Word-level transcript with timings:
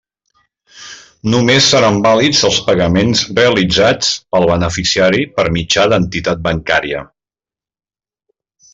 Només 1.33 1.67
seran 1.73 1.99
vàlids 2.05 2.41
els 2.49 2.57
pagaments 2.71 3.23
realitzats 3.41 4.11
pel 4.37 4.49
beneficiari 4.55 5.23
per 5.39 5.49
mitjà 5.61 5.89
d'entitat 5.93 6.45
bancària. 6.51 7.07